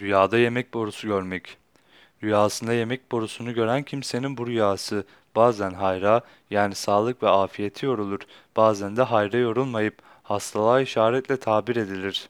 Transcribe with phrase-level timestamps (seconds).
[0.00, 1.58] Rüyada yemek borusu görmek.
[2.22, 6.20] Rüyasında yemek borusunu gören kimsenin bu rüyası bazen hayra
[6.50, 8.20] yani sağlık ve afiyeti yorulur,
[8.56, 12.28] bazen de hayra yorulmayıp hastalığa işaretle tabir edilir.